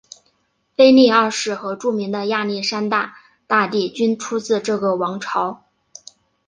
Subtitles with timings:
[0.75, 5.63] 腓力二世和著名的亚历山大大帝均出自这个王朝。